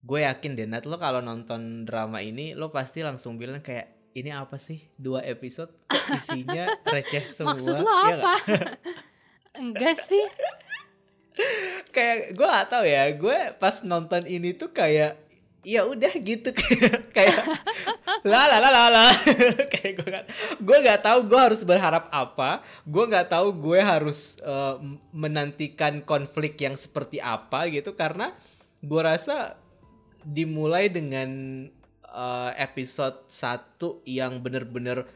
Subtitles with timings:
[0.00, 4.30] gue yakin deh Nat lo kalau nonton drama ini lo pasti langsung bilang kayak ini
[4.34, 4.82] apa sih?
[4.98, 7.54] Dua episode kok isinya receh semua?
[7.54, 8.34] Maksud lo Iya apa?
[9.62, 10.26] Enggak sih.
[11.94, 15.16] kayak gue gak tahu ya gue pas nonton ini tuh kayak
[15.62, 16.50] ya udah gitu.
[16.52, 17.38] Kayak kayak
[18.26, 19.06] la la la la la.
[19.72, 20.26] Kayak gue gak
[20.60, 22.60] gue gak tahu gue harus berharap apa.
[22.84, 24.76] Gue nggak tahu gue harus eh,
[25.14, 27.94] menantikan konflik yang seperti apa gitu.
[27.94, 28.34] Karena
[28.80, 29.56] gue rasa
[30.24, 31.30] dimulai dengan
[32.04, 35.06] eh, episode 1 yang bener-bener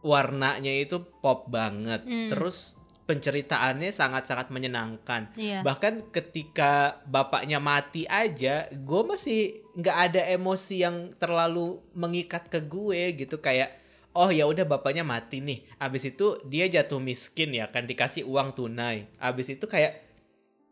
[0.00, 2.04] warnanya itu pop banget.
[2.04, 2.28] Hmm.
[2.32, 5.34] terus penceritaannya sangat-sangat menyenangkan.
[5.34, 5.66] Iya.
[5.66, 13.18] bahkan ketika bapaknya mati aja gue masih nggak ada emosi yang terlalu mengikat ke gue
[13.18, 13.42] gitu.
[13.42, 13.74] Kayak
[14.14, 15.66] oh ya udah bapaknya mati nih.
[15.82, 19.10] Abis itu dia jatuh miskin ya kan dikasih uang tunai.
[19.18, 20.06] Abis itu kayak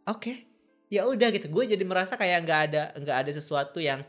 [0.07, 0.47] oke
[0.89, 1.49] ya udah gitu.
[1.53, 4.05] Gue jadi merasa kayak nggak ada nggak ada sesuatu yang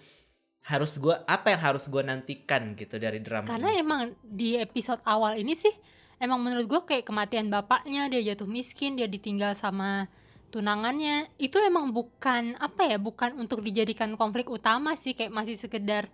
[0.68, 3.82] harus gue apa yang harus gue nantikan gitu dari drama Karena ini.
[3.82, 5.72] emang di episode awal ini sih
[6.20, 10.12] emang menurut gue kayak kematian bapaknya dia jatuh miskin dia ditinggal sama
[10.50, 11.30] tunangannya.
[11.38, 15.14] Itu emang bukan apa ya bukan untuk dijadikan konflik utama sih.
[15.14, 16.10] Kayak masih sekedar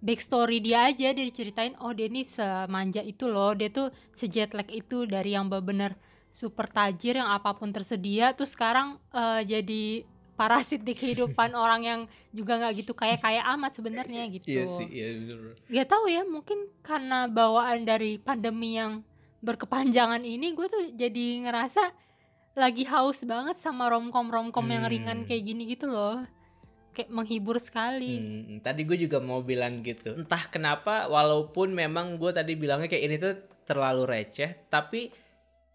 [0.00, 3.52] backstory dia aja dia diceritain oh dia ini semanja itu loh.
[3.52, 5.98] Dia tuh sejet lag itu dari yang bener-bener
[6.30, 8.32] super tajir yang apa pun tersedia.
[8.32, 10.06] Tuh sekarang eh, jadi
[10.40, 12.00] parasit di kehidupan orang yang
[12.32, 15.52] juga nggak gitu kaya kaya amat sebenarnya gitu iya sih iya bener.
[15.68, 19.04] Gak tahu ya, mungkin karena bawaan dari pandemi yang
[19.44, 21.92] berkepanjangan ini, gue tuh jadi ngerasa
[22.56, 24.92] lagi haus banget sama romcom romcom yang Hmm.
[24.92, 26.24] ringan kayak gini gitu loh,
[26.92, 28.18] kayak menghibur sekali.
[28.18, 30.12] Hmm, tadi gue juga mau bilang gitu.
[30.12, 35.08] Entah kenapa, walaupun memang gue tadi bilangnya kayak ini tuh terlalu receh, tapi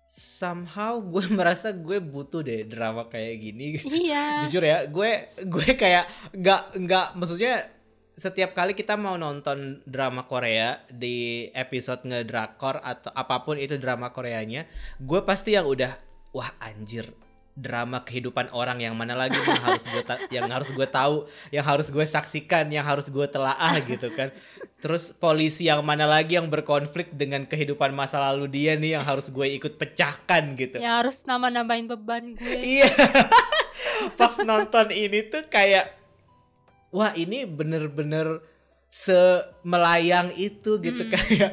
[0.05, 3.65] somehow gue merasa gue butuh deh drama kayak gini.
[3.77, 3.89] gitu.
[3.89, 5.11] Iya, Jujur ya, gue
[5.43, 7.75] gue kayak nggak nggak maksudnya
[8.15, 14.15] setiap kali kita mau nonton drama Korea di episode ngedrakor atau apa pun itu drama
[14.15, 14.63] Koreanya,
[15.03, 15.91] gue pasti yang udah
[16.31, 17.11] wah anjir
[17.55, 20.03] drama kehidupan orang yang mana lagi yang harus gue
[20.35, 24.35] yang harus gue tahu, yang harus gue saksikan, yang harus gue telaah gitu kan.
[24.83, 29.31] Terus polisi yang mana lagi yang berkonflik dengan kehidupan masa lalu dia nih yang harus
[29.31, 30.77] gue ikut pecahkan gitu.
[30.77, 32.59] ya harus nambah-nambahin beban gue.
[32.83, 32.91] Iya.
[34.19, 35.95] Pas nonton ini tuh kayak
[36.91, 38.43] wah ini bener-bener
[38.91, 41.11] semelayang itu gitu Hmm.
[41.11, 41.51] kayak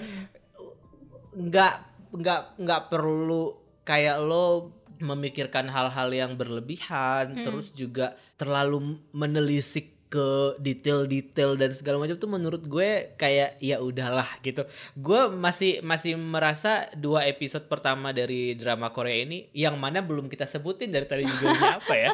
[1.32, 1.74] nggak
[2.12, 4.70] nggak nggak perlu kayak lo
[5.02, 7.42] memikirkan hal-hal yang berlebihan Hmm.
[7.42, 10.28] terus juga terlalu menelisik ke
[10.60, 14.68] detail-detail dan segala macam tuh menurut gue kayak ya udahlah gitu.
[14.92, 20.44] Gue masih masih merasa dua episode pertama dari drama Korea ini yang mana belum kita
[20.44, 22.10] sebutin dari tadi judulnya apa ya.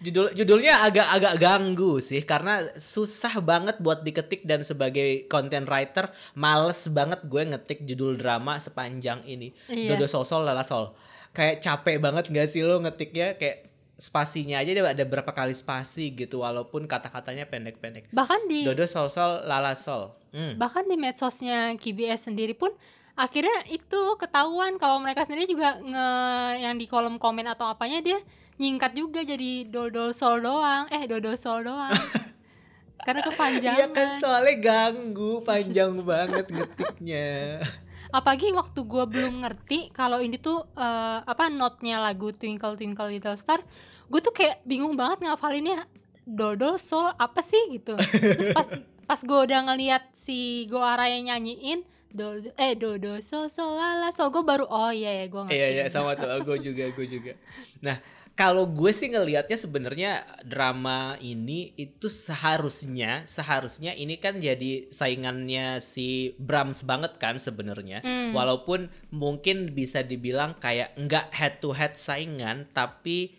[0.00, 6.88] Judul judulnya agak-agak ganggu sih karena susah banget buat diketik dan sebagai content writer males
[6.88, 9.52] banget gue ngetik judul drama sepanjang ini.
[9.68, 9.94] Iya.
[9.94, 10.96] Dodo sol sol lala sol.
[11.36, 13.68] Kayak capek banget gak sih lo ngetiknya kayak
[14.00, 18.08] spasinya aja dia ada berapa kali spasi gitu walaupun kata-katanya pendek-pendek.
[18.08, 20.16] Bahkan di Dodo sol sol lala sol.
[20.30, 20.54] Hmm.
[20.54, 22.70] bahkan di medsosnya KBS sendiri pun
[23.18, 26.08] akhirnya itu ketahuan kalau mereka sendiri juga nge
[26.62, 28.18] yang di kolom komen atau apanya dia
[28.60, 30.84] nyingkat juga jadi dodol sol doang.
[30.92, 31.90] Eh dodol sol doang.
[33.06, 33.80] Karena kepanjangan.
[33.80, 37.64] Iya kan soalnya ganggu panjang banget ngetiknya.
[38.10, 43.38] apalagi waktu gua belum ngerti kalau ini tuh eh, apa notnya lagu Twinkle Twinkle Little
[43.38, 43.62] Star
[44.10, 45.86] gue tuh kayak bingung banget ngafalinnya
[46.26, 47.78] dodol sol apa sih?
[47.78, 47.94] gitu.
[47.94, 48.66] Terus pas
[49.08, 54.34] pas gue udah ngeliat si Go Araya nyanyiin do eh dodo sol sol lala sol
[54.34, 57.32] gue baru oh iya ya gue ngerti Iya iya sama tuh gue juga gue juga.
[57.82, 58.02] Nah
[58.38, 60.12] kalau gue sih ngelihatnya sebenarnya
[60.48, 68.00] drama ini itu seharusnya seharusnya ini kan jadi saingannya si Brahms banget kan sebenarnya.
[68.00, 68.32] Hmm.
[68.32, 73.36] Walaupun mungkin bisa dibilang kayak nggak head to head saingan tapi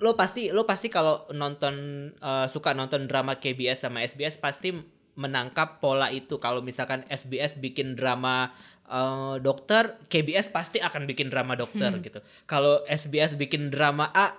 [0.00, 1.74] lo pasti lo pasti kalau nonton
[2.16, 4.72] eh, suka nonton drama KBS sama SBS pasti
[5.14, 6.40] menangkap pola itu.
[6.40, 8.52] Kalau misalkan SBS bikin drama
[8.92, 12.02] eh, dokter KBS pasti akan bikin drama dokter Hmm.
[12.04, 12.20] gitu.
[12.44, 14.36] Kalau SBS bikin drama A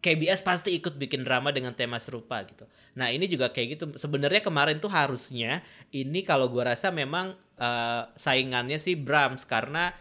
[0.00, 2.64] KBS pasti ikut bikin drama dengan tema serupa gitu.
[2.96, 3.84] Nah ini juga kayak gitu.
[4.00, 5.60] Sebenarnya kemarin tuh harusnya
[5.92, 9.92] ini kalau gua rasa memang eh, saingannya sih Brahms karena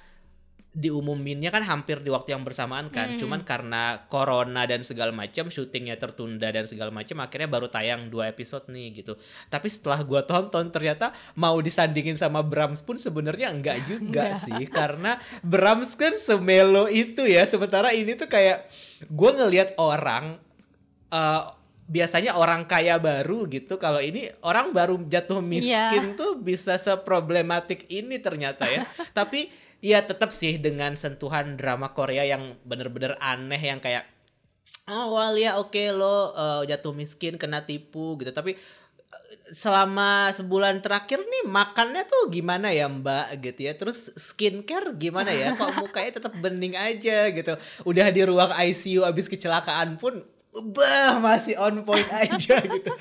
[0.69, 3.15] diumuminnya kan hampir di waktu yang bersamaan kan.
[3.15, 3.19] Hmm.
[3.19, 8.29] Cuman karena corona dan segala macam syutingnya tertunda dan segala macam akhirnya baru tayang dua
[8.29, 9.17] episode nih gitu.
[9.49, 14.45] Tapi setelah gua tonton ternyata mau disandingin sama Brahms pun sebenarnya enggak juga Enggak.
[14.45, 17.49] sih karena Brahms kan semelo itu ya.
[17.49, 18.69] Sementara ini tuh kayak
[19.09, 20.37] gua ngelihat orang
[21.09, 21.43] eh,
[21.89, 26.13] biasanya orang kaya baru gitu kalau ini orang baru jatuh miskin Iya.
[26.13, 28.85] tuh bisa seproblematik ini ternyata ya
[29.17, 34.07] tapi ya tetap sih dengan sentuhan drama Korea yang bener-bener aneh yang kayak
[34.89, 38.33] oh well ya oke lo eh, jatuh miskin kena tipu gitu.
[38.33, 43.39] Tapi eh, selama sebulan terakhir nih makannya tuh gimana ya mbak?
[43.39, 43.73] Gitu ya.
[43.77, 45.55] Terus skincare gimana ya?
[45.55, 47.53] Kok mukanya tetap bening aja gitu.
[47.87, 52.91] Udah di ruang ICU abis kecelakaan pun bah masih on point aja gitu.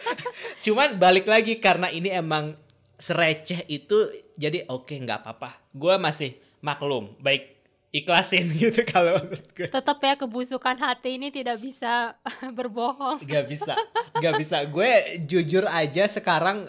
[0.70, 2.54] Cuman balik lagi karena ini emang
[2.98, 5.72] sereceh itu jadi oke nggak apa-apa.
[5.72, 7.58] Gue masih maklum baik
[7.92, 12.16] ikhlasin gitu kalau menurut gue Tetap ya kebusukan hati ini tidak bisa
[12.58, 13.24] berbohong.
[13.24, 13.74] Gak bisa,
[14.20, 14.60] gak bisa.
[14.68, 16.68] Gue jujur aja sekarang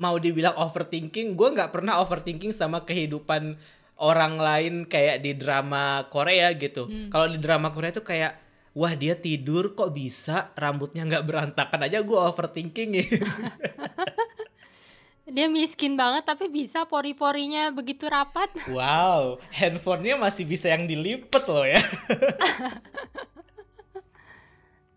[0.00, 3.54] mau dibilang overthinking, gue nggak pernah overthinking sama kehidupan
[4.02, 6.90] orang lain kayak di drama Korea gitu.
[7.12, 8.34] Kalau di drama Korea tuh kayak
[8.72, 13.22] wah dia tidur kok bisa rambutnya nggak berantakan aja gue overthinking gitu.
[15.22, 18.50] Dia miskin banget tapi bisa pori-porinya begitu rapat.
[18.76, 21.78] wow, handphonenya masih bisa yang dilipet loh ya.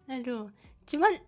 [0.17, 0.49] Aduh,
[0.89, 1.21] cuman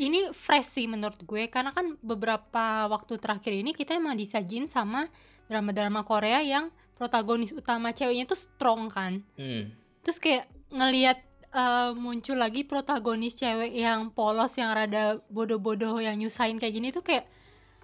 [0.00, 5.12] ini fresh sih menurut gue karena kan beberapa waktu terakhir ini kita emang disajin sama
[5.44, 9.20] drama-drama Korea yang protagonis utama ceweknya tuh strong kan.
[9.36, 9.72] Hmm.
[10.00, 11.20] Terus kayak ngelihat
[11.52, 17.04] eh, muncul lagi protagonis cewek yang polos yang rada bodoh-bodoh yang nyusahin kayak gini tuh
[17.04, 17.28] kayak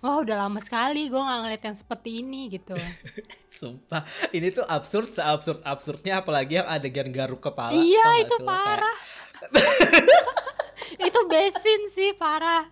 [0.01, 2.77] wah udah lama sekali gue nggak ngeliat yang seperti ini gitu.
[3.57, 4.05] Sumpah,
[4.37, 7.73] ini tuh absurd seabsurd absurdnya apalagi yang adegan garuk kepala.
[7.73, 8.97] iya itu parah.
[10.95, 12.69] itu besin sih parah.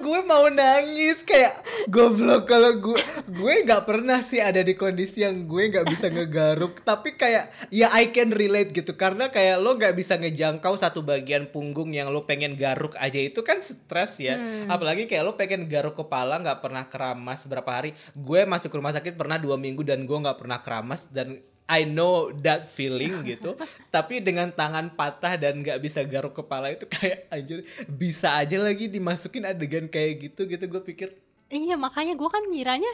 [0.00, 1.60] gue mau nangis kayak
[1.92, 6.80] goblok kalau gue gue nggak pernah sih ada di kondisi yang gue nggak bisa ngegaruk.
[6.80, 8.96] Tapi kayak ya I can relate gitu.
[8.96, 13.20] Karena kayak lo nggak bisa ngejangkau satu bagian punggung yang lo pengen garuk aja.
[13.20, 14.40] Itu kan stres ya.
[14.70, 17.90] Apalagi kayak lo pengen garuk kepala nggak pernah keramas berapa hari.
[18.16, 21.06] Gue masuk rumah sakit pernah dua minggu dan gue nggak pernah keramas.
[21.10, 23.54] Dan I know that feeling gitu.
[23.94, 28.90] Tapi dengan tangan patah dan nggak bisa garuk kepala itu kayak anjir bisa aja lagi
[28.90, 31.08] dimasukin adegan kayak gitu gitu gue pikir.
[31.46, 32.90] Iya makanya gue kan ngiranya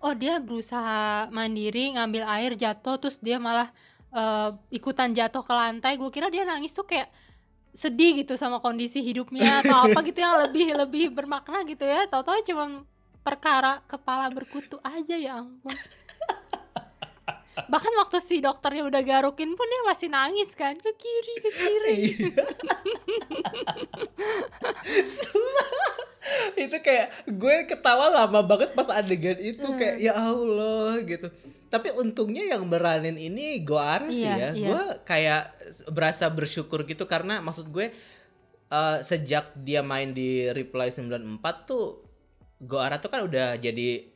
[0.00, 3.68] oh dia berusaha mandiri ngambil air jatuh terus dia malah
[4.16, 6.00] eh, ikutan jatuh ke lantai.
[6.00, 7.12] Gue kira dia nangis tuh kayak
[7.76, 12.08] sedih gitu sama kondisi hidupnya atau apa gitu yang lebih lebih bermakna gitu ya.
[12.08, 12.88] Tahu-tahu cuma
[13.20, 15.74] perkara kepala berkutu aja ya ampun
[17.66, 20.76] bahkan waktu si dokternya udah garukin pun dia masih nangis kan.
[20.76, 21.96] Ke kiri ke kiri.
[21.96, 22.32] Iya.
[26.58, 31.30] itu kayak gue ketawa lama banget pas adegan itu kayak ya Allah gitu.
[31.66, 34.50] Tapi untungnya yang beranin ini Goara sih Iya, ya.
[34.54, 34.68] iya.
[34.70, 35.42] gue kayak
[35.90, 37.90] berasa bersyukur gitu karena maksud gue
[38.66, 42.02] eh, sejak dia main di Reply 94 tuh
[42.58, 44.15] Goara tuh kan udah jadi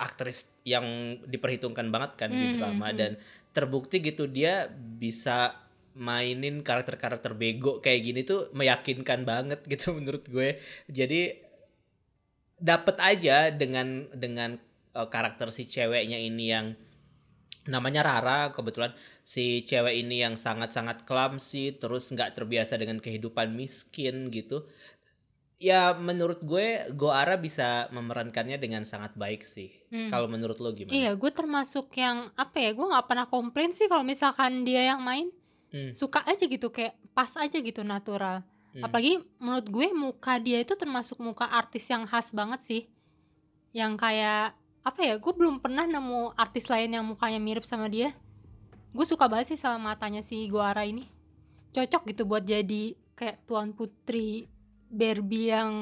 [0.00, 3.12] aktris yang diperhitungkan banget kan di Hmm, drama hmm, dan
[3.52, 5.54] terbukti gitu dia bisa
[5.98, 10.56] mainin karakter-karakter bego kayak gini tuh meyakinkan banget gitu menurut gue.
[10.88, 11.48] Jadi
[12.58, 14.58] dapet aja dengan dengan
[14.94, 16.66] eh, karakter si ceweknya ini yang
[17.68, 24.32] namanya Rara kebetulan si cewek ini yang sangat-sangat clumsy terus nggak terbiasa dengan kehidupan miskin
[24.32, 24.64] gitu
[25.58, 30.12] ya menurut gue Goara bisa memerankannya dengan sangat baik sih Hmm.
[30.12, 30.92] kalau menurut lo gimana?
[30.92, 32.76] Iya, gue termasuk yang apa ya?
[32.76, 35.32] Gue nggak pernah komplain sih kalau misalkan dia yang main
[35.68, 38.40] Hmm, suka aja gitu kayak pas aja gitu natural.
[38.72, 38.84] hmm.
[38.84, 42.82] Apalagi menurut gue muka dia itu termasuk muka artis yang khas banget sih.
[43.72, 45.14] Yang kayak apa ya?
[45.16, 48.12] Gue belum pernah nemu artis lain yang mukanya mirip sama dia.
[48.92, 51.04] Gue suka banget sih sama matanya si Goara ini.
[51.72, 54.48] Cocok gitu buat jadi kayak tuan putri
[54.88, 55.72] Barbie yang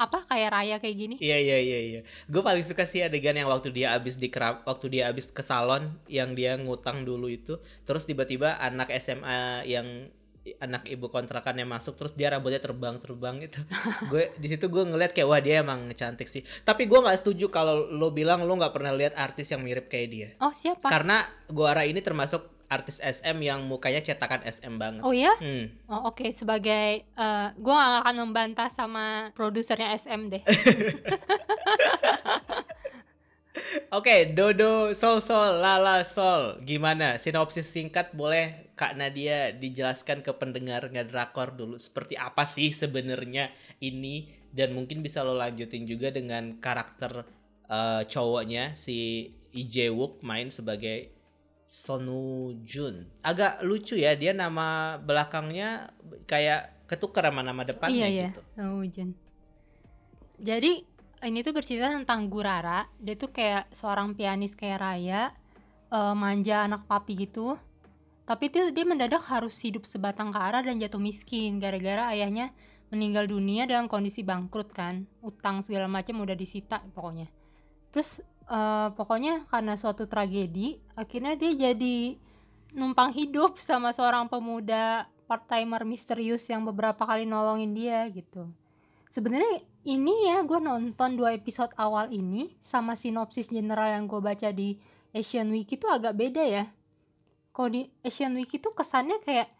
[0.00, 1.16] apa kayak Raya kayak gini.
[1.20, 2.00] Iya iya iya iya.
[2.24, 5.44] Gue paling suka sih adegan yang waktu dia abis di kerap, waktu dia abis ke
[5.44, 10.08] salon yang dia ngutang dulu itu, terus tiba-tiba anak SMA yang
[10.56, 13.60] anak ibu kontrakannya masuk terus dia rambutnya terbang-terbang itu.
[14.08, 16.40] gue di situ gue ngeliat kayak wah dia emang cantik sih.
[16.64, 20.08] Tapi gue nggak setuju kalau lo bilang lo nggak pernah lihat artis yang mirip kayak
[20.08, 20.28] dia.
[20.40, 20.88] Oh siapa?
[20.88, 25.02] Karena Goara ini termasuk artis SM yang mukanya cetakan SM banget.
[25.02, 25.34] Oh ya?
[25.42, 25.74] Hmm.
[25.90, 30.42] Oh oke sebagai eh gue gak akan membantah sama produsernya SM deh.
[33.90, 36.62] Oke, Dodo Sol Sol Lala Sol.
[36.62, 37.18] Gimana?
[37.18, 43.50] Sinopsis singkat boleh Kak Nadia dijelaskan ke pendengar ngedrakor dulu seperti apa sih sebenarnya
[43.82, 47.26] ini dan mungkin bisa lo lanjutin juga dengan karakter
[47.70, 51.19] eh, cowoknya si Lee Jae Wook main sebagai
[51.70, 53.06] Sonu Jun.
[53.22, 55.94] Agak lucu ya dia nama belakangnya
[56.26, 58.28] kayak ketukar sama nama depannya iya iya.
[58.34, 58.42] gitu.
[58.58, 59.10] sama Wujun
[60.40, 60.80] jadi
[61.20, 62.88] ini tuh bercerita tentang Gurara.
[62.96, 65.22] Dia tuh kayak seorang pianis kayak Raya
[65.92, 67.60] eh, manja anak papi gitu.
[68.24, 72.54] Tapi tuh dia mendadak harus hidup sebatang kara dan jatuh miskin gara-gara ayahnya
[72.90, 75.04] meninggal dunia dalam kondisi bangkrut kan.
[75.20, 77.28] Utang segala macam udah disita pokoknya.
[77.92, 82.18] Terus eh, pokoknya karena suatu tragedi akhirnya dia jadi
[82.74, 88.50] numpang hidup sama seorang pemuda part timer misterius yang beberapa kali nolongin dia gitu.
[89.10, 94.50] Sebenarnya ini ya gue nonton dua episode awal ini sama sinopsis general yang gue baca
[94.54, 94.78] di
[95.10, 96.64] Asian Week itu agak beda ya.
[97.50, 99.50] Kalau di Asian Week itu kesannya kayak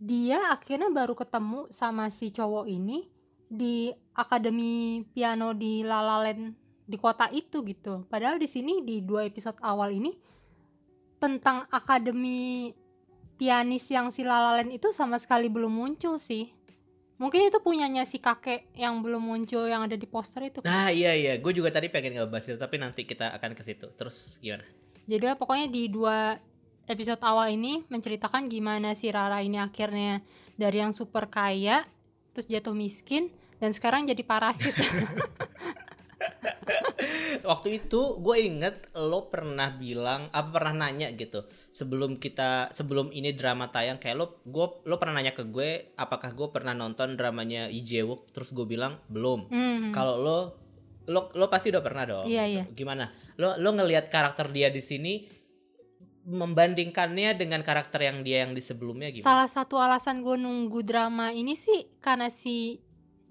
[0.00, 3.08] dia akhirnya baru ketemu sama si cowok ini
[3.48, 9.00] di akademi piano di La La Land di kota itu gitu padahal di sini di
[9.00, 10.12] dua episode awal ini
[11.16, 12.72] tentang akademi
[13.40, 16.52] pianis yang si La La Land itu sama sekali belum muncul sih
[17.14, 20.66] mungkin itu punyanya si kakek yang belum muncul yang ada di poster itu kan.
[20.66, 23.86] Nah iya iya, gue juga tadi pengen ngebahas itu tapi nanti kita akan ke situ.
[23.94, 24.66] Terus gimana?
[25.06, 26.40] Jadi ya, pokoknya di dua
[26.90, 30.20] episode awal ini menceritakan gimana si Rara ini akhirnya
[30.58, 31.86] dari yang super kaya
[32.34, 33.30] terus jatuh miskin
[33.62, 34.74] dan sekarang jadi parasit.
[37.50, 43.34] Waktu itu gue inget lo pernah bilang apa pernah nanya gitu sebelum kita sebelum ini
[43.36, 47.68] drama tayang kayak lo gue lo pernah nanya ke gue apakah gue pernah nonton dramanya
[47.68, 49.50] Lee Jae-wook terus gue bilang belum.
[49.50, 49.90] Hmm.
[49.92, 50.38] Kalau lo
[51.04, 52.26] lo lo pasti udah pernah dong.
[52.26, 52.64] Iya, iya.
[52.72, 53.12] Gimana?
[53.36, 55.14] Lo lo ngelihat karakter dia di sini
[56.24, 59.28] membandingkannya dengan karakter yang dia yang di sebelumnya gimana?
[59.28, 62.80] Salah satu alasan gue nunggu drama ini sih karena si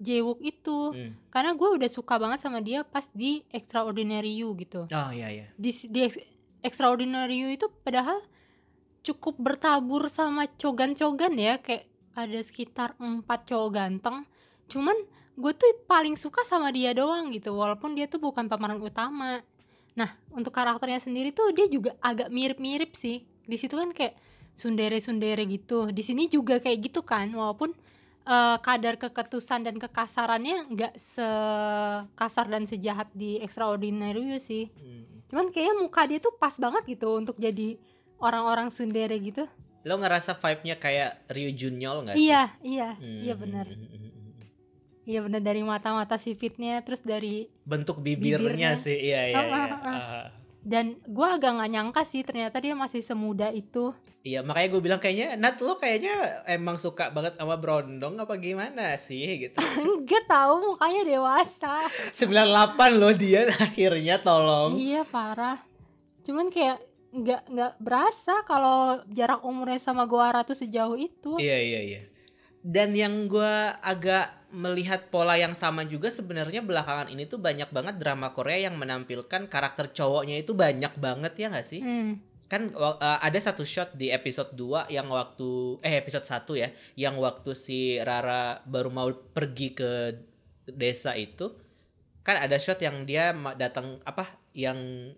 [0.02, 0.78] Jae-wook itu.
[0.92, 1.12] Hmm.
[1.30, 4.90] Karena gue udah suka banget sama dia pas di Extraordinary You gitu.
[4.90, 5.46] Oh iya iya.
[5.54, 6.26] Di, di Ex-
[6.64, 8.22] Extraordinary You itu padahal
[9.04, 11.84] cukup bertabur sama cogan-cogan ya kayak
[12.16, 14.24] ada sekitar empat cowok ganteng.
[14.70, 14.96] Cuman
[15.34, 19.42] gue tuh paling suka sama dia doang gitu walaupun dia tuh bukan pemeran utama.
[19.94, 23.26] Nah untuk karakternya sendiri tuh dia juga agak mirip-mirip sih.
[23.44, 24.16] Di situ kan kayak
[24.54, 25.90] sundere-sundere gitu.
[25.90, 27.74] Di sini juga kayak gitu kan walaupun
[28.24, 34.72] eh, kadar keketusan dan kekasarannya nggak sekasar dan sejahat di Extraordinary You sih.
[34.74, 35.24] Hmm.
[35.28, 37.76] Cuman kayaknya muka dia tuh pas banget gitu untuk jadi
[38.18, 39.44] orang-orang sundere gitu.
[39.84, 42.32] Lo ngerasa vibe-nya kayak Ryu Junyol gak sih?
[42.32, 43.66] Iya, iya, Hmm, iya benar.
[43.68, 44.12] hmm, hmm, hmm.
[45.04, 48.70] Iya benar dari mata-mata sipitnya terus dari Bentuk bibirnya, Bibirnya.
[48.80, 49.36] sih, iya iya.
[49.36, 49.56] Ah, iya.
[49.60, 49.92] ah, ah.
[49.92, 50.26] Ah.
[50.64, 53.92] Dan gua agak nggak nyangka sih ternyata dia masih semuda itu.
[54.24, 56.16] Iya makanya gue bilang kayaknya Nat lo kayaknya
[56.48, 59.60] emang suka banget sama Brondong apa gimana sih gitu.
[59.84, 61.84] Enggak tahu mukanya dewasa.
[62.16, 64.80] 98 loh dia akhirnya tolong.
[64.80, 65.60] Iya parah.
[66.24, 66.80] Cuman kayak
[67.12, 71.36] nggak nggak berasa kalau jarak umurnya sama gua tuh sejauh itu.
[71.36, 72.02] Iya iya iya.
[72.64, 73.54] Dan yang gue
[73.84, 78.78] agak melihat pola yang sama juga sebenarnya belakangan ini tuh banyak banget drama Korea yang
[78.78, 81.82] menampilkan karakter cowoknya itu banyak banget ya gak sih?
[81.82, 82.22] Hmm.
[82.46, 87.18] Kan uh, ada satu shot di episode 2 yang waktu eh episode 1 ya, yang
[87.18, 90.14] waktu si Rara baru mau pergi ke
[90.70, 91.50] desa itu
[92.24, 95.12] kan ada shot yang dia datang apa yang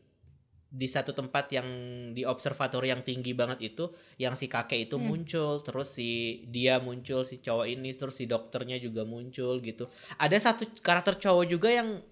[0.77, 1.65] di satu tempat yang
[2.13, 5.09] di observatori yang tinggi banget itu yang si kakek itu Hmm.
[5.09, 6.11] muncul terus si
[6.47, 11.45] dia muncul si cowok ini terus si dokternya juga muncul gitu ada satu karakter cowok
[11.47, 12.05] juga yang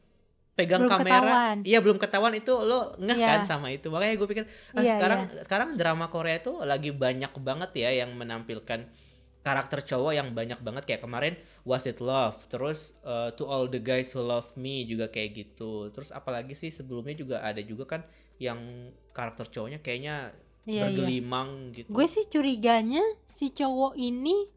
[0.54, 1.56] pegang Belum kamera ketahuan.
[1.62, 3.28] iya belum ketahuan itu lo ngeh Iya.
[3.28, 7.34] kan sama itu makanya gue pikir ah, Iya, sekarang sekarang drama Korea itu lagi banyak
[7.38, 8.86] banget ya yang menampilkan
[9.44, 13.78] karakter cowok yang banyak banget kayak kemarin Was It Love terus uh, To All the
[13.78, 18.00] Guys Who Love Me juga kayak gitu terus apalagi sih sebelumnya juga ada juga kan
[18.36, 18.58] yang
[19.10, 20.32] karakter cowoknya kayaknya
[20.64, 20.84] Iya, iya.
[20.88, 24.48] bergelimang gitu Gue sih curiganya si cowok ini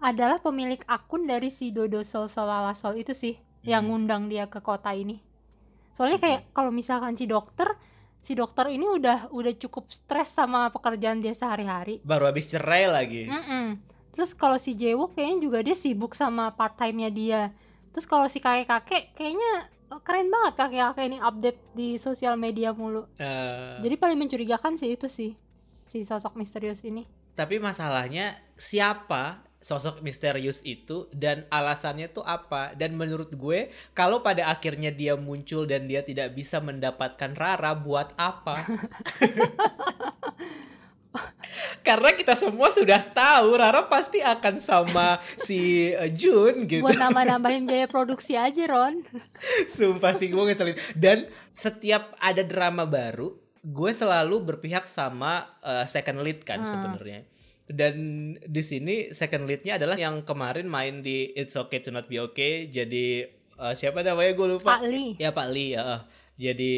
[0.00, 4.00] adalah pemilik akun dari si Dodo Sol Solala Sol itu sih yang Hmm.
[4.00, 5.20] ngundang dia ke kota ini.
[5.92, 6.24] Soalnya Oke.
[6.24, 7.68] kayak kalau misalkan si dokter,
[8.18, 12.00] si dokter ini udah udah cukup stres sama pekerjaan dia sehari-hari.
[12.00, 13.76] baru habis cerai lagi Mm-mm.
[14.12, 17.40] Terus kalau si Jaewook kayaknya juga dia sibuk sama part time-nya dia.
[17.90, 19.52] Terus kalau si kakek-kakek kayaknya
[19.88, 23.08] eh, keren banget kakek-kakek ini update di sosial media mulu.
[23.16, 25.32] Eh, Jadi paling mencurigakan sih itu sih
[25.84, 27.04] si sosok misterius ini.
[27.32, 34.48] tapi masalahnya siapa sosok misterius itu dan alasannya tuh apa dan menurut gue kalau pada
[34.48, 38.68] akhirnya dia muncul dan dia tidak bisa mendapatkan Rara buat apa
[41.80, 47.64] karena kita semua sudah tahu Rara pasti akan sama si eh, Jun gitu Buat nambah-nambahin
[47.64, 49.04] biaya produksi aja Ron.
[49.68, 56.20] Sumpah sih gue ngeselin Dan setiap ada drama baru Gue selalu berpihak sama uh, second
[56.20, 56.68] lead kan Hmm.
[56.68, 57.20] sebenarnya
[57.64, 57.94] dan
[58.36, 62.68] di sini second leadnya adalah yang kemarin main di It's Okay to Not Be Okay
[62.68, 63.24] jadi
[63.56, 65.14] uh, siapa namanya gue lupa Pak Lee.
[65.16, 66.04] ya Pak Lee ya
[66.42, 66.74] jadi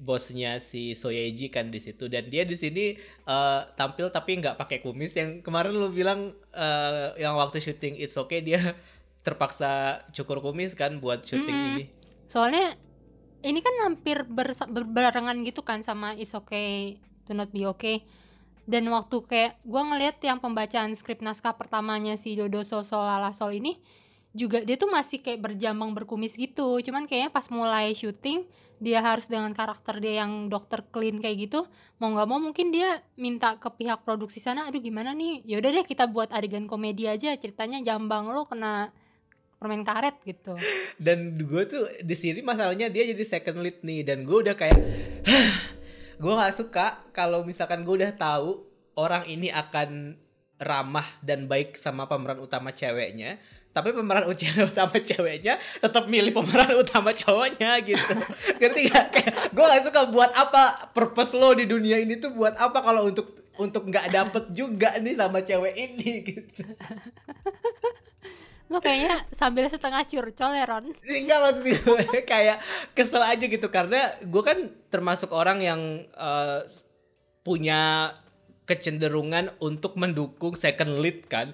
[0.00, 2.96] bosnya si Soyeji kan di situ dan dia di sini
[3.28, 8.16] uh, tampil tapi nggak pakai kumis yang kemarin lu bilang uh, yang waktu syuting It's
[8.16, 8.72] Okay dia
[9.26, 11.72] terpaksa cukur kumis kan buat syuting Mm-mm.
[11.76, 11.84] ini
[12.32, 12.80] Soalnya
[13.44, 14.24] ini kan hampir
[14.72, 16.96] berbarengan gitu kan sama Is Okay
[17.28, 18.08] to Not Be Okay.
[18.62, 23.58] Dan waktu kayak gua ngeliat yang pembacaan skrip naskah pertamanya si Dodo Sosol Lala Sol
[23.58, 23.76] ini
[24.32, 26.78] juga dia tuh masih kayak berjambang berkumis gitu.
[26.80, 28.46] Cuman kayaknya pas mulai syuting
[28.82, 31.70] dia harus dengan karakter dia yang dokter clean kayak gitu
[32.02, 35.46] mau nggak mau mungkin dia minta ke pihak produksi sana aduh gimana nih?
[35.46, 38.90] Ya udah deh kita buat adegan komedi aja ceritanya jambang lo kena
[39.62, 40.58] permen karet gitu.
[41.06, 44.74] Dan gue tuh di sini masalahnya dia jadi second lead nih dan gue udah kayak
[46.22, 48.66] gue nggak suka kalau misalkan gue udah tahu
[48.98, 50.18] orang ini akan
[50.58, 53.38] ramah dan baik sama pemeran utama ceweknya
[53.72, 54.28] tapi pemeran
[54.68, 58.12] utama ceweknya tetap milih pemeran utama cowoknya gitu.
[58.60, 62.52] Ngerti gak kayak gue gak suka buat apa purpose lo di dunia ini tuh buat
[62.54, 66.64] apa kalau untuk untuk nggak dapet juga nih sama cewek ini gitu.
[68.68, 70.96] Lo kayaknya sambil setengah curcol ya Ron.
[71.04, 72.64] Enggak maksud gue kayak
[72.96, 73.68] kesel aja gitu.
[73.68, 74.56] Karena gue kan
[74.88, 75.80] termasuk orang yang
[76.64, 76.88] s-
[77.44, 78.14] punya
[78.64, 81.52] kecenderungan untuk mendukung second lead kan.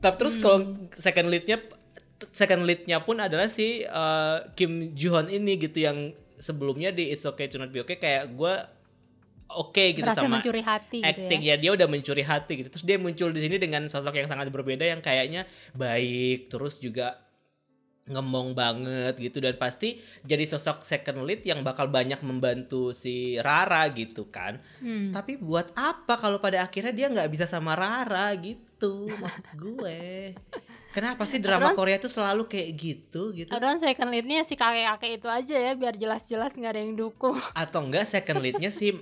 [0.00, 1.60] Tapi terus kalau second leadnya
[2.32, 7.48] second leadnya pun adalah si eh, Kim Joo ini gitu yang sebelumnya di It's Okay
[7.52, 8.54] to Not Be Okay kayak gue
[9.50, 11.56] oke gitu berhasil sama mencuri hati acting gitu ya?
[11.58, 12.68] ya dia udah mencuri hati gitu.
[12.72, 15.44] Terus dia muncul di sini dengan sosok yang sangat berbeda yang kayaknya
[15.76, 17.29] baik terus juga
[18.10, 23.86] ngemong banget gitu dan pasti jadi sosok second lead yang bakal banyak membantu si Rara
[23.88, 25.10] gitu kan Hmm.
[25.10, 30.34] tapi buat apa kalau pada akhirnya dia nggak bisa sama Rara gitu maksud gue
[30.90, 31.78] kenapa sih drama Terus?
[31.78, 35.94] Korea tuh selalu kayak gitu gitu Padahal second leadnya si kakek-kakek itu aja ya biar
[35.94, 37.38] jelas-jelas nggak ada yang dukung.
[37.54, 38.96] atau enggak second leadnya si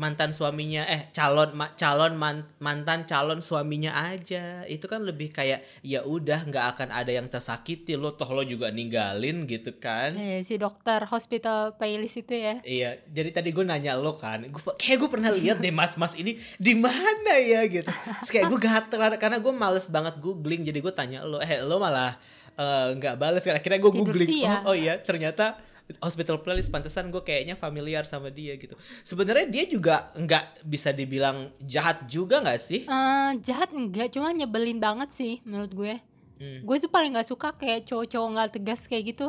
[0.00, 5.60] mantan suaminya eh calon ma- calon man- mantan calon suaminya aja itu kan lebih kayak
[5.84, 10.40] ya udah nggak akan ada yang tersakiti lo toh lo juga ninggalin gitu kan Eh,
[10.40, 12.54] si dokter hospital playlist itu ya.
[12.64, 16.40] Iya, jadi tadi gue nanya lo kan, gue kayak gue pernah lihat deh mas-mas ini
[16.56, 17.90] di mana ya gitu.
[17.90, 21.76] Terus kayak gue gatel karena gue males banget googling, jadi gue tanya lo, eh lo
[21.76, 22.16] malah
[22.56, 23.60] eh, nggak bales kan?
[23.60, 24.62] Akhirnya gue googling, siang.
[24.64, 25.60] oh, oh iya ternyata
[25.98, 28.78] hospital playlist pantesan gue kayaknya familiar sama dia gitu.
[29.02, 32.86] Sebenarnya dia juga nggak bisa dibilang jahat juga nggak sih?
[32.86, 35.94] Eh, jahat enggak, cuma nyebelin banget sih menurut gue.
[36.40, 36.60] Hmm.
[36.64, 39.28] Gue tuh paling nggak suka kayak cowok-cowok nggak tegas kayak gitu.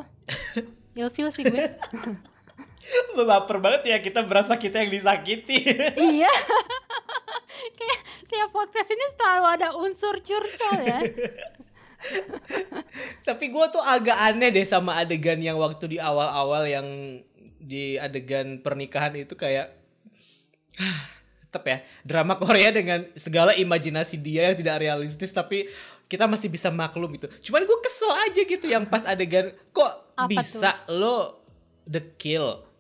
[1.00, 1.60] Ilfil sih gue.
[3.16, 5.60] Baper banget ya kita berasa kita yang disakiti.
[6.18, 6.32] iya.
[7.78, 11.00] kayak tiap podcast ini selalu ada unsur curcol ya.
[13.28, 16.88] Tapi gue tuh agak aneh deh sama adegan yang waktu di awal-awal yang
[17.62, 19.72] di adegan pernikahan itu kayak
[21.52, 25.68] tetap ya drama Korea dengan segala imajinasi dia yang tidak realistis tapi
[26.08, 27.28] kita masih bisa maklum gitu.
[27.52, 31.44] Cuman gue kesel aja gitu yang pas adegan kok Apa bisa lo
[31.88, 32.71] the kill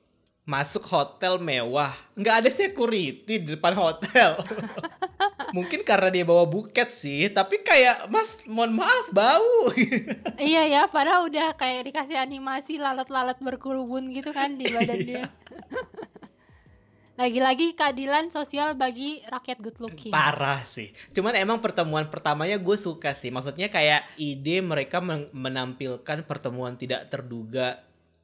[0.52, 1.96] masuk hotel mewah.
[2.20, 4.36] Nggak ada security di depan hotel.
[5.56, 9.72] Mungkin karena dia bawa buket sih tapi kayak mas mohon maaf bau.
[10.42, 15.24] Iya ya, padahal udah kayak dikasih animasi lalat-lalat berkerubun gitu kan di badan dia.
[17.14, 20.10] Lagi-lagi keadilan sosial bagi rakyat good looking.
[20.10, 20.90] parah sih.
[21.14, 23.30] Cuman emang pertemuan pertamanya gue suka sih.
[23.30, 27.78] Maksudnya kayak ide mereka men- menampilkan pertemuan tidak terduga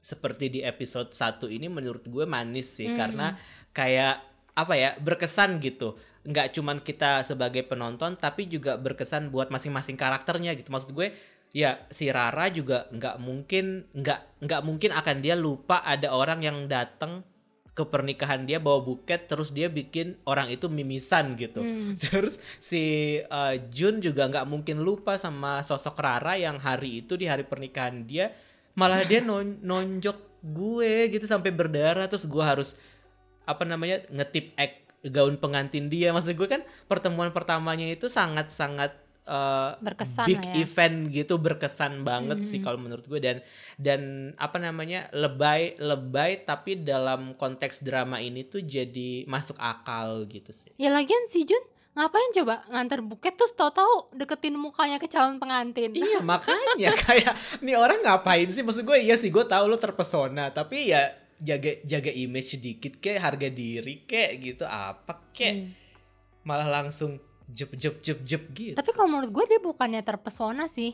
[0.07, 2.95] seperti di episode 1 ini menurut gue manis sih Hmm.
[2.95, 3.27] karena
[3.75, 4.23] kayak
[4.55, 10.55] apa ya berkesan gitu nggak cuman kita sebagai penonton tapi juga berkesan buat masing-masing karakternya
[10.55, 11.11] gitu maksud gue
[11.51, 16.57] ya si Rara juga nggak mungkin nggak nggak mungkin akan dia lupa ada orang yang
[16.67, 17.23] datang
[17.71, 21.93] ke pernikahan dia bawa buket terus dia bikin orang itu mimisan gitu Hmm.
[22.03, 22.81] terus si
[23.23, 28.03] uh, Jun juga nggak mungkin lupa sama sosok Rara yang hari itu di hari pernikahan
[28.03, 28.33] dia
[28.77, 32.77] malah dia non nonjok gue gitu sampai berdarah terus gue harus
[33.43, 38.93] apa namanya ngetip ek gaun pengantin dia maksud gue kan pertemuan pertamanya itu sangat sangat
[39.23, 40.53] uh, Berkesan big ya.
[40.57, 42.63] event gitu berkesan banget sih Mhm.
[42.63, 43.37] kalau menurut gue dan
[43.75, 44.01] dan
[44.35, 50.71] apa namanya lebay lebay tapi dalam konteks drama ini tuh jadi masuk akal gitu sih
[50.75, 51.61] Ya lagian si Jun
[51.97, 52.61] ngapain coba?
[52.67, 55.91] Nganter buket terus tahu-tahu deketin mukanya ke calon pengantin.
[55.91, 56.93] Iya makanya.
[56.95, 58.61] Kayak nih orang ngapain sih?
[58.61, 60.49] Maksud gue iya sih gue tahu lo terpesona.
[60.49, 64.63] Tapi ya jaga jaga image sedikit kayak harga diri kayak gitu.
[64.63, 65.69] Apa kayak Hmm.
[66.43, 68.73] malah langsung jep jep jep jep gitu.
[68.73, 70.93] Tapi kalau menurut gue dia bukannya terpesona sih.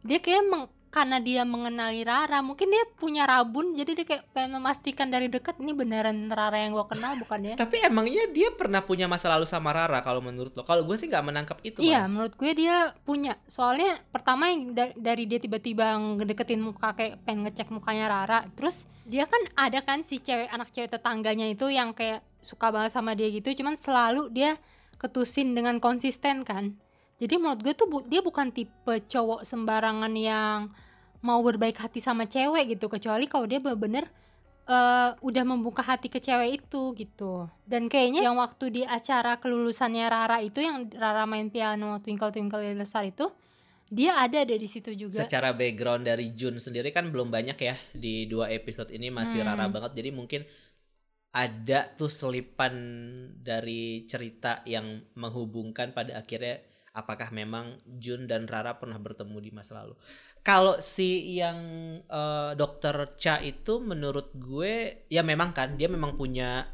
[0.00, 4.60] Dia kayak meng- karena dia mengenali Rara, mungkin dia punya rabun jadi dia kayak pengen
[4.60, 7.54] memastikan dari dekat ini beneran Rara yang gue kenal bukan ya?
[7.64, 11.08] tapi emangnya dia pernah punya masa lalu sama Rara kalau menurut lo kalau gue sih
[11.08, 12.08] nggak menangkap itu Iya, malah.
[12.12, 13.40] menurut gue dia punya.
[13.48, 18.44] Soalnya pertama yang da- dari dia tiba-tiba ngedeketin muka kayak pengen ngecek mukanya Rara.
[18.52, 22.92] Terus dia kan ada kan si cewek anak cewek tetangganya itu yang kayak suka banget
[22.92, 24.60] sama dia gitu, cuman selalu dia
[24.98, 26.76] ketusin dengan konsisten kan.
[27.16, 30.70] Jadi menurut gue tuh bu- dia bukan tipe cowok sembarangan yang
[31.22, 34.10] mau berbaik hati sama cewek gitu, kecuali kalau dia bener-bener
[34.62, 37.46] eh, udah membuka hati ke cewek itu gitu.
[37.62, 42.62] Dan kayaknya yang waktu di acara kelulusannya Rara itu yang Rara main piano Twinkle Twinkle
[42.62, 43.26] Little Star itu
[43.86, 45.20] dia ada deh di situ juga.
[45.20, 49.52] secara background dari Jun sendiri kan belum banyak ya di dua episode ini masih Hmm.
[49.52, 50.42] Rara banget jadi mungkin
[51.32, 52.72] ada tuh selipan
[53.36, 56.60] dari cerita yang menghubungkan pada akhirnya
[56.92, 59.96] apakah memang Jun dan Rara pernah bertemu di masa lalu.
[60.44, 61.58] Kalau si yang
[62.04, 66.68] eh, dokter Cha itu menurut gue ya memang kan dia memang punya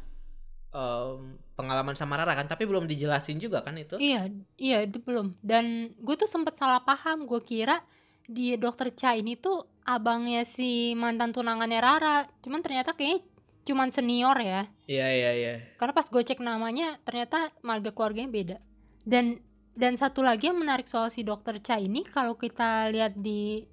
[0.75, 3.95] em, pengalaman sama Rara kan tapi belum dijelasin juga kan itu.
[3.99, 4.27] Iya,
[4.59, 5.39] iya itu belum.
[5.39, 7.23] Dan gue tuh sempet salah paham.
[7.23, 7.79] Gue kira
[8.25, 12.27] di dokter Cha ini tuh abangnya si mantan tunangannya Rara.
[12.43, 13.23] Cuman ternyata kayaknya
[13.69, 14.65] cuman senior ya.
[14.89, 15.53] Iya iya iya.
[15.77, 18.57] Karena pas gue cek namanya ternyata marga keluarganya beda.
[19.05, 19.41] Dan
[19.79, 23.63] dan satu lagi yang menarik soal si dokter Cha ini kalau kita lihat di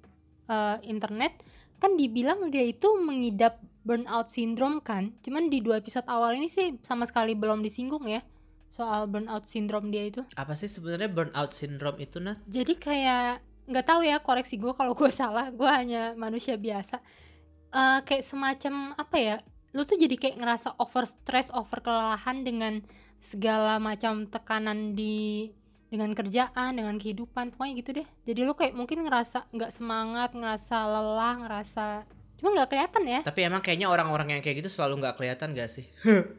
[0.47, 1.43] eh, internet
[1.83, 5.11] kan dibilang dia itu mengidap burnout syndrome kan.
[5.19, 8.23] Cuman di dua episode awal ini sih sama sekali belum disinggung ya
[8.67, 10.23] soal burnout syndrome dia itu.
[10.35, 12.39] Apa sih sebenarnya burnout syndrome itu Nat?
[12.47, 15.51] Jadi kayak nggak tahu ya koreksi gue kalau gue salah.
[15.51, 17.03] Gue hanya manusia biasa.
[17.75, 19.35] Eh kayak semacam apa ya?
[19.75, 22.79] Lu tuh jadi kayak ngerasa over stress, over kelelahan dengan
[23.19, 25.51] segala macam tekanan di
[25.87, 28.07] dengan kerjaan, dengan kehidupan, pokoknya gitu deh.
[28.27, 31.85] Jadi lu kayak mungkin ngerasa nggak semangat, ngerasa lelah, ngerasa
[32.37, 33.19] cuma nggak kelihatan ya.
[33.25, 35.87] Tapi emang kayaknya orang-orang yang kayak gitu selalu nggak kelihatan gak sih?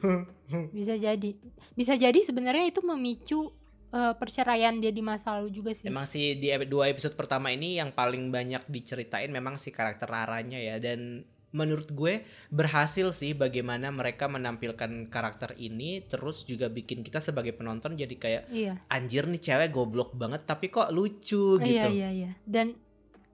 [0.76, 1.36] Bisa jadi,
[1.76, 3.52] bisa jadi sebenarnya itu memicu
[3.92, 5.84] eh, perceraian dia di masa lalu juga sih.
[5.84, 10.56] Emang sih di dua episode pertama ini yang paling banyak diceritain memang si karakter Raranya
[10.56, 17.24] ya dan menurut gue berhasil sih bagaimana mereka menampilkan karakter ini terus juga bikin kita
[17.24, 18.74] sebagai penonton jadi kayak Iya.
[18.86, 21.64] anjir nih cewek goblok banget tapi kok lucu gitu.
[21.64, 22.30] Iya iya iya.
[22.44, 22.76] Dan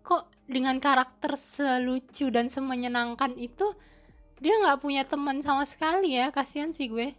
[0.01, 3.75] kok dengan karakter selucu dan semenyenangkan itu
[4.39, 6.31] dia nggak punya teman sama sekali ya.
[6.31, 7.19] Kasihan sih gue.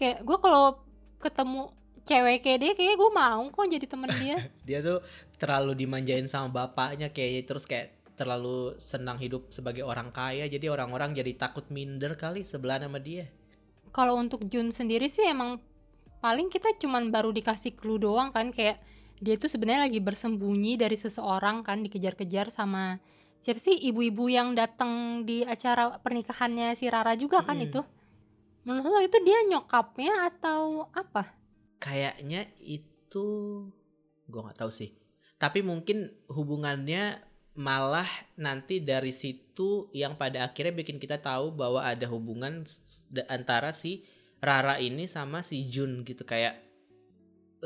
[0.00, 0.80] Kayak gue kalau
[1.20, 1.68] ketemu
[2.08, 4.36] cewek kayak dia kayak gue mau kok jadi temen dia.
[4.68, 5.04] Dia tuh
[5.36, 11.16] terlalu dimanjain sama bapaknya kayaknya terus kayak terlalu senang hidup sebagai orang kaya jadi orang-orang
[11.16, 13.32] jadi takut minder kali sebelah sama dia.
[13.96, 15.56] kalau untuk Jun sendiri sih emang
[16.20, 18.76] paling kita cuman baru dikasih clue doang kan kayak
[19.24, 23.00] dia tuh sebenarnya lagi bersembunyi dari seseorang kan dikejar-kejar sama
[23.40, 27.72] siapa sih ibu-ibu yang datang di acara pernikahannya si Rara juga kan Mm-mm.
[27.72, 27.80] itu
[28.68, 31.40] menurut lo itu dia nyokapnya atau apa
[31.80, 33.26] Kayaknya itu
[34.28, 34.92] gue nggak tahu sih.
[35.40, 37.16] Tapi mungkin hubungannya
[37.52, 42.62] malah nanti dari situ yang pada akhirnya bikin kita tahu bahwa ada hubungan
[43.26, 44.06] antara si
[44.38, 46.56] Rara ini sama si Jun gitu kayak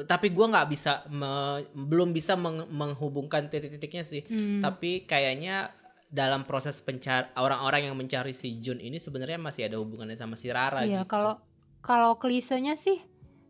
[0.04, 4.58] tapi gua nggak bisa me- belum bisa meng- menghubungkan titik-titiknya sih Hmm.
[4.58, 5.70] tapi kayaknya
[6.10, 10.50] dalam proses pencari orang-orang yang mencari si Jun ini sebenarnya masih ada hubungannya sama si
[10.50, 11.10] Rara Iya, gitu.
[11.10, 11.38] kalau
[11.78, 12.98] kalau klisenya sih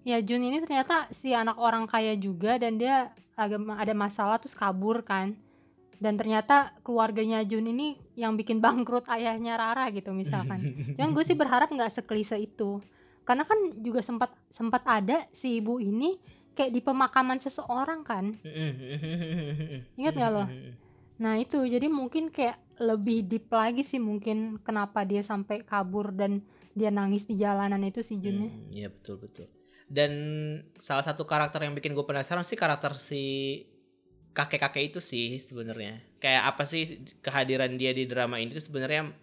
[0.02, 4.52] ya Jun ini ternyata si anak orang kaya juga dan dia agak ada masalah terus
[4.52, 5.38] kabur kan.
[5.98, 10.60] Dan ternyata keluarganya Jun ini yang bikin bangkrut ayahnya Rara gitu misalkan.
[10.96, 12.80] Cuman gue sih berharap nggak seklise itu.
[13.24, 16.20] Karena kan juga sempat sempat ada si ibu ini
[16.54, 18.36] kayak di pemakaman seseorang kan.
[20.00, 20.44] Ingat nggak lo?
[21.18, 26.42] Nah itu jadi mungkin kayak lebih deep lagi sih mungkin kenapa dia sampai kabur dan
[26.74, 28.50] dia nangis di jalanan itu si Junnya.
[28.50, 29.46] Hmm, Iya betul betul.
[29.86, 30.12] Dan
[30.80, 33.22] salah satu karakter yang bikin gue penasaran sih karakter si
[34.34, 36.02] kakek-kakek itu sih sebenarnya.
[36.18, 39.14] Kayak apa sih kehadiran dia di drama ini tuh sebenarnya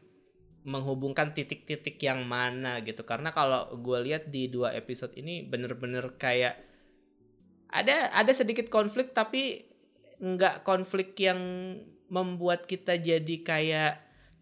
[0.63, 3.03] menghubungkan titik-titik yang mana gitu.
[3.03, 6.57] Karena kalau gue lihat di dua episode ini bener-bener kayak
[7.71, 9.67] ada ada sedikit konflik tapi
[10.21, 11.39] nggak konflik yang
[12.11, 13.93] membuat kita jadi kayak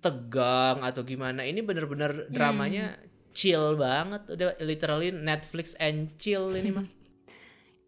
[0.05, 1.43] tegang atau gimana.
[1.43, 6.87] Ini bener-bener dramanya chill banget udah literally Netflix and chill ini mah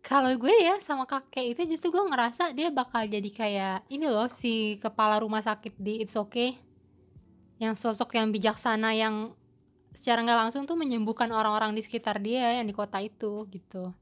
[0.02, 4.26] Kalau gue ya sama kakek itu justru gue ngerasa dia bakal jadi kayak ini loh
[4.28, 6.58] si kepala rumah sakit di It's Okay
[7.62, 9.38] yang sosok yang bijaksana yang
[9.94, 13.94] secara nggak langsung tuh menyembuhkan orang-orang di sekitar dia yang di kota itu gitu.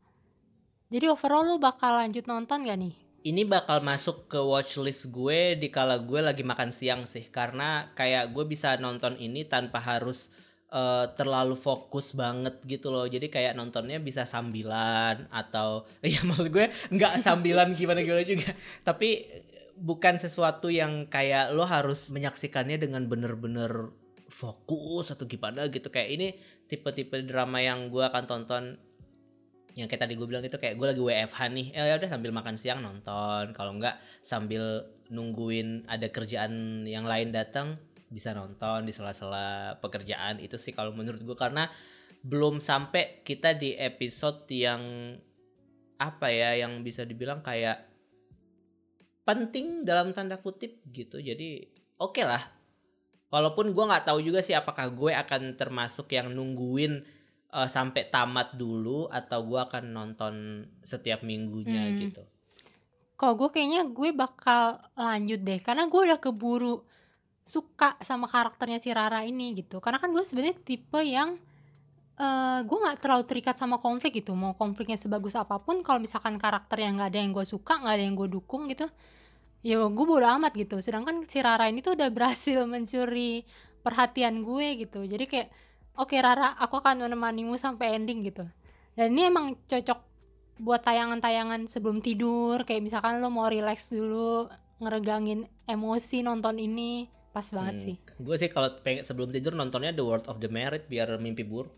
[0.90, 2.96] Jadi overall lu bakal lanjut nonton gak nih?
[3.20, 8.32] Ini bakal masuk ke watchlist gue di kala gue lagi makan siang sih karena kayak
[8.32, 10.32] gue bisa nonton ini tanpa harus
[10.74, 13.06] uh, terlalu fokus banget gitu loh.
[13.06, 18.54] Jadi kayak nontonnya bisa sambilan atau ya maksud gue nggak sambilan gimana gimana juga.
[18.82, 19.26] Tapi
[19.80, 23.96] bukan sesuatu yang kayak lo harus menyaksikannya dengan bener-bener
[24.30, 26.28] fokus atau gimana gitu kayak ini
[26.70, 28.78] tipe-tipe drama yang gue akan tonton
[29.74, 32.32] yang kayak tadi gue bilang itu kayak gue lagi WFH nih eh, ya udah sambil
[32.36, 38.93] makan siang nonton kalau enggak sambil nungguin ada kerjaan yang lain datang bisa nonton di
[38.93, 41.69] sela-sela pekerjaan itu sih kalau menurut gue karena
[42.26, 45.15] belum sampai kita di episode yang
[46.02, 47.86] apa ya yang bisa dibilang kayak
[49.24, 51.69] penting dalam tanda kutip gitu jadi
[52.02, 52.41] oke okay lah
[53.30, 57.06] walaupun gue nggak tahu juga sih apakah gue akan termasuk yang nungguin
[57.54, 60.34] uh, sampai tamat dulu atau gue akan nonton
[60.82, 61.98] setiap minggunya hmm.
[62.10, 62.24] gitu?
[63.19, 66.88] Kalau gue kayaknya gue bakal lanjut deh karena gue udah keburu
[67.50, 69.82] suka sama karakternya si Rara ini gitu.
[69.82, 71.42] Karena kan gue sebenarnya tipe yang
[72.22, 74.38] uh, gue nggak terlalu terikat sama konflik gitu.
[74.38, 77.94] Mau konfliknya sebagus apa pun, kalau misalkan karakter yang nggak ada yang gue suka, nggak
[77.98, 78.86] ada yang gue dukung gitu,
[79.66, 80.78] ya gue bodo amat gitu.
[80.78, 83.42] Sedangkan si Rara ini tuh udah berhasil mencuri
[83.82, 85.02] perhatian gue gitu.
[85.10, 85.50] Jadi kayak
[86.00, 88.48] oke Rara aku akan menemanimu sampai ending gitu
[88.96, 90.00] dan ini emang cocok
[90.60, 94.48] buat tayangan-tayangan sebelum tidur kayak misalkan lo mau relax dulu
[94.80, 99.94] ngeregangin emosi nonton ini pas banget hmm, sih gue sih kalau pengen sebelum tidur nontonnya
[99.94, 101.70] The World of the Merit biar mimpi buruk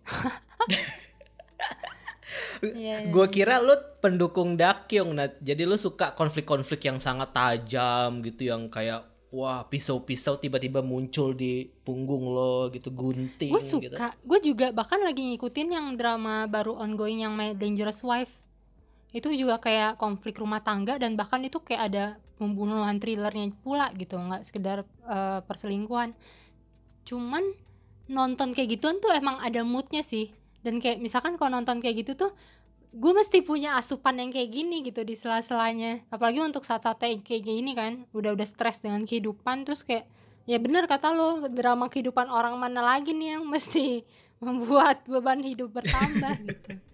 [2.63, 3.11] yeah, yeah.
[3.11, 5.35] gue kira lu pendukung Dakyong Nat.
[5.43, 11.63] jadi lu suka konflik-konflik yang sangat tajam gitu yang kayak wah pisau-pisau tiba-tiba muncul di
[11.87, 13.95] punggung lo gitu gunting gue suka gitu.
[14.27, 18.31] gue juga bahkan lagi ngikutin yang drama baru ongoing yang My Dangerous Wife
[19.11, 22.05] itu juga kayak konflik rumah tangga dan bahkan itu kayak ada
[22.41, 26.17] pembunuhan thrillernya pula gitu nggak sekedar uh, perselingkuhan.
[27.05, 27.45] Cuman
[28.09, 30.33] nonton kayak gituan tuh emang ada moodnya sih.
[30.65, 32.33] Dan kayak misalkan kalau nonton kayak gitu tuh
[32.91, 36.01] gue mesti punya asupan yang kayak gini gitu di sela-selanya.
[36.09, 40.09] Apalagi untuk saat-saat kayak gini kan udah-udah stres dengan kehidupan terus kayak
[40.49, 44.01] ya bener kata lo drama kehidupan orang mana lagi nih yang mesti
[44.43, 46.81] membuat beban hidup bertambah gitu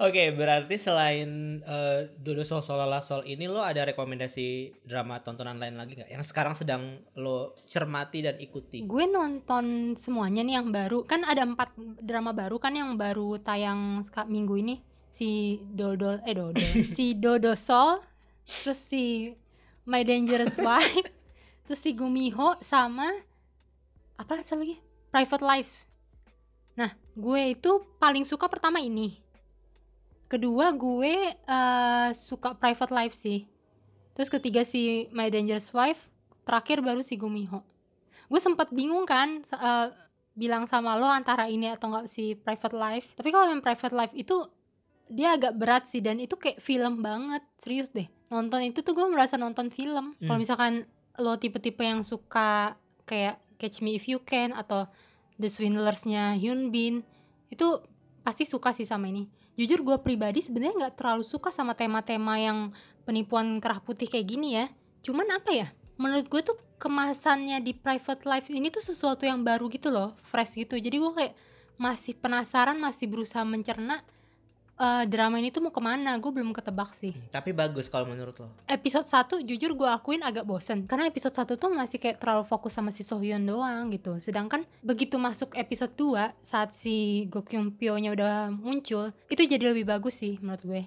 [0.00, 5.76] Oke, berarti selain uh, Dodo Sol Solala Sol ini lo ada rekomendasi drama tontonan lain
[5.76, 8.80] lagi nggak yang sekarang sedang lo cermati dan ikuti?
[8.88, 11.04] Gue nonton semuanya nih yang baru.
[11.04, 14.80] Kan ada empat drama baru kan yang baru tayang minggu ini.
[15.12, 16.56] Si Dodo eh Dodo,
[16.96, 18.00] si Dodo Sol,
[18.64, 19.36] terus si
[19.84, 21.12] My Dangerous Wife,
[21.68, 23.04] terus si Gumiho sama
[24.16, 24.80] apa lagi?
[25.12, 25.72] Private Life.
[26.80, 29.28] Nah, gue itu paling suka pertama ini
[30.30, 33.50] kedua gue uh, suka private life sih.
[34.14, 35.98] Terus ketiga si my dangerous wife
[36.46, 37.66] terakhir baru si gumiho.
[38.30, 39.90] Gue sempat bingung kan uh,
[40.38, 43.08] bilang sama lo antara ini atau enggak si private life.
[43.18, 44.46] Tapi kalau yang private life itu
[45.10, 47.42] dia agak berat sih dan itu kayak film banget.
[47.58, 50.14] Serius deh nonton itu tuh gue merasa nonton film.
[50.14, 50.26] Hmm.
[50.30, 50.86] kalau misalkan
[51.18, 54.86] lo tipe-tipe yang suka kayak Catch Me If You Can atau
[55.36, 57.02] The Swindlers-nya Hyun Bin
[57.50, 57.82] itu
[58.22, 59.26] pasti suka sih sama ini
[59.60, 62.72] jujur gue pribadi sebenarnya nggak terlalu suka sama tema-tema yang
[63.04, 64.72] penipuan kerah putih kayak gini ya.
[65.04, 65.68] Cuman apa ya
[66.00, 70.56] menurut gue tuh kemasannya di private life ini tuh sesuatu yang baru gitu loh fresh
[70.56, 70.80] gitu.
[70.80, 71.34] Jadi gue kayak
[71.76, 74.00] masih penasaran masih berusaha mencerna
[74.80, 76.16] uh, drama ini tuh mau ke mana?
[76.16, 77.12] Gue belum ketebak sih.
[77.12, 78.48] Hmm, tapi bagus kalau menurut lo.
[78.64, 80.88] Episode 1 jujur gue akuin agak bosen.
[80.88, 84.16] Karena episode 1 tuh masih kayak terlalu fokus sama si Sohyun doang gitu.
[84.24, 89.70] Sedangkan begitu masuk episode 2 saat si Go Kyung Pyo nya udah muncul itu jadi
[89.70, 90.82] lebih bagus sih menurut gue.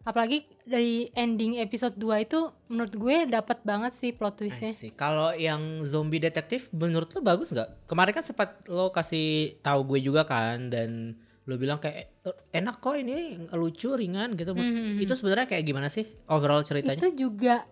[0.00, 4.72] Apalagi dari ending episode 2 itu menurut gue dapat banget sih plot twistnya.
[4.72, 7.84] Sih kalau yang zombie detektif menurut lo bagus nggak?
[7.84, 12.84] Kemarin kan sempat lo kasih tahu gue juga kan dan lo bilang kayak eh, enak
[12.84, 14.52] kok ini lucu ringan gitu.
[14.52, 15.00] Mm-hmm.
[15.00, 17.00] itu sebenarnya kayak gimana sih overall ceritanya?
[17.00, 17.64] Itu juga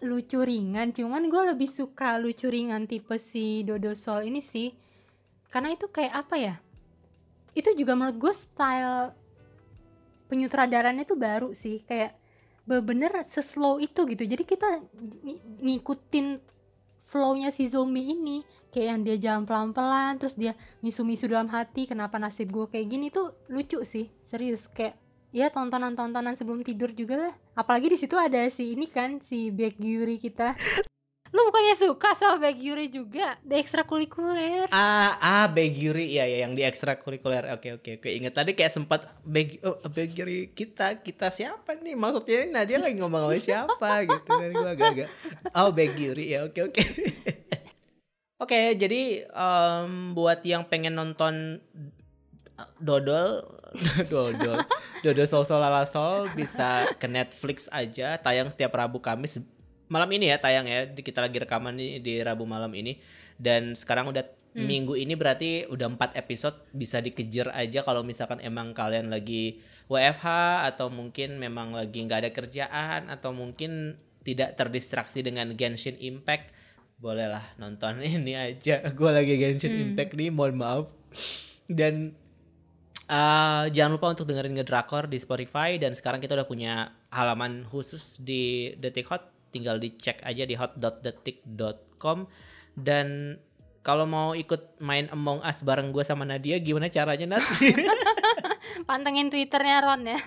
[0.00, 4.72] lucu ringan cuman gue lebih suka lucu ringan tipe si Dodo Sol ini sih.
[5.48, 6.54] Karena itu kayak apa ya?
[7.56, 9.16] Itu juga menurut gue style
[10.30, 12.14] penyutradarannya tuh baru sih kayak
[12.68, 14.22] bener-bener seslow itu gitu.
[14.22, 16.49] Jadi kita ng ngikutin
[17.10, 18.46] flownya si zombie ini.
[18.70, 23.10] Kayak yang dia jalan pelan-pelan terus dia misu-misu dalam hati kenapa nasib gue kayak gini
[23.10, 24.70] tuh lucu sih serius.
[24.70, 24.94] Kayak
[25.34, 27.34] ya tontonan-tontonan sebelum tidur juga lah.
[27.58, 30.54] Apalagi di situ ada si ini kan si Baek Gyuri kita
[31.50, 33.34] bukannya suka sama Bagyuri juga?
[33.42, 34.70] Di ekstrakurikuler.
[34.70, 37.50] Ah, ah, Begiri ya ya yang di ekstrakurikuler.
[37.58, 38.06] Oke oke oke.
[38.06, 41.98] Ingat tadi kayak sempat Beg oh, Begiri kita kita siapa nih?
[41.98, 45.08] Maksudnya Nadia lagi ngomong sama siapa gitu kan gua agak-agak.
[45.58, 46.46] Oh, Begiri ya.
[46.46, 46.82] Oke oke.
[48.40, 51.60] Oke, jadi em, buat yang pengen nonton
[52.80, 53.44] Dodol
[54.10, 54.64] Dodol
[55.04, 59.44] Dodol Sol Sol Lala Sol bisa ke Netflix aja tayang setiap Rabu Kamis
[59.90, 60.86] malam ini ya tayang ya.
[60.86, 62.96] Di- kita lagi rekaman nih di Rabu malam ini.
[63.36, 68.74] Dan sekarang udah minggu ini berarti udah empat episode bisa dikejar aja kalau misalkan emang
[68.74, 70.26] kalian lagi WFH
[70.74, 73.94] atau mungkin memang lagi nggak ada kerjaan atau mungkin
[74.26, 76.50] tidak terdistraksi dengan Genshin Impact.
[76.98, 78.82] Bolehlah nonton ini aja.
[78.90, 80.86] Gue lagi Genshin Impact nih mohon maaf.
[81.66, 82.14] Dan
[83.10, 85.74] Uh, jangan lupa untuk dengerin Ngedrakor di Spotify.
[85.82, 92.30] Dan sekarang kita udah punya halaman khusus di Detik Hot tinggal dicek aja di hot.detik.com
[92.78, 93.36] dan
[93.80, 97.44] kalau mau ikut main Among Us bareng gue sama Nadia gimana caranya Nat?
[98.88, 100.20] Pantengin Twitternya Ron ya.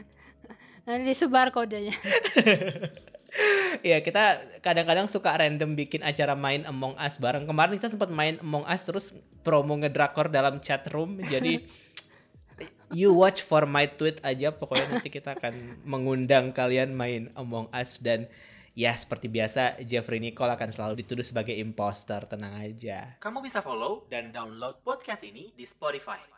[0.83, 1.93] Nanti disebar kodenya.
[3.81, 8.38] Iya kita kadang-kadang suka random bikin acara main Among Us bareng kemarin kita sempat main
[8.38, 9.09] Among Us terus
[9.41, 11.65] promo Ngedrakor dalam chat room jadi
[12.99, 17.97] you watch for my tweet aja pokoknya nanti kita akan mengundang kalian main Among Us
[17.97, 18.29] dan
[18.73, 24.09] ya seperti biasa Jeffrey Nicole akan selalu dituduh sebagai imposter tenang aja Kamu bisa follow
[24.09, 26.33] dan download podcast ini di Spotify.